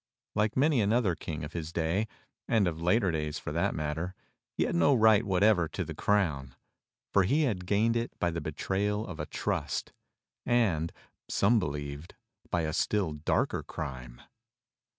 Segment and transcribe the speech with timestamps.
[0.33, 2.07] Like many another king of his day—
[2.49, 4.15] and of later days for that matter—
[4.57, 6.55] he had no right what ever to the crown,
[7.13, 9.93] for he had gained it by the betrayal of a trust,
[10.43, 10.91] and,
[11.29, 12.15] some believed,
[12.49, 14.19] by a still darker crime.